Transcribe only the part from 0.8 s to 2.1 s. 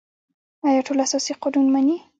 ټول اساسي قانون مني؟